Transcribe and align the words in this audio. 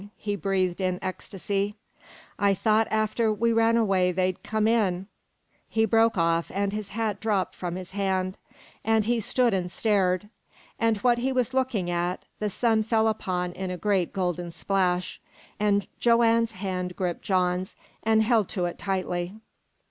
he 0.17 0.35
breathed 0.35 0.81
in 0.81 0.97
ecstasy. 1.03 1.75
"I 2.39 2.55
thought 2.55 2.87
after 2.89 3.31
we 3.31 3.53
ran 3.53 3.77
away 3.77 4.11
they'd 4.11 4.41
come 4.41 4.67
in" 4.67 5.05
He 5.69 5.85
broke 5.85 6.17
off, 6.17 6.49
and 6.55 6.73
his 6.73 6.89
hat 6.89 7.19
dropped 7.19 7.53
from 7.53 7.75
his 7.75 7.91
hand, 7.91 8.35
and 8.83 9.05
he 9.05 9.19
stood 9.19 9.53
and 9.53 9.71
stared; 9.71 10.27
and 10.79 10.97
what 11.03 11.19
he 11.19 11.31
was 11.31 11.53
looking 11.53 11.91
at, 11.91 12.25
the 12.39 12.49
sun 12.49 12.81
fell 12.81 13.07
upon 13.07 13.51
in 13.53 13.69
a 13.69 13.77
great 13.77 14.11
golden 14.11 14.49
splash, 14.49 15.21
and 15.59 15.85
Joanne's 15.99 16.53
hand 16.53 16.95
gripped 16.95 17.21
John's, 17.21 17.75
and 18.01 18.23
held 18.23 18.49
to 18.49 18.65
it 18.65 18.79
tightly. 18.79 19.35